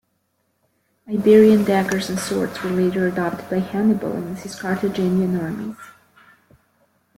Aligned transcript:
Iberian 1.07 1.63
daggers 1.63 2.09
and 2.09 2.17
swords 2.19 2.59
were 2.63 2.71
later 2.71 3.05
adopted 3.05 3.47
by 3.51 3.59
Hannibal 3.59 4.13
and 4.13 4.35
his 4.39 4.59
Carthaginian 4.59 5.39
armies. 5.39 5.77